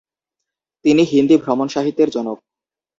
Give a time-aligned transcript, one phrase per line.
[0.85, 2.37] তিনি হিন্দি ভ্রমণসাহিত্যের জনক।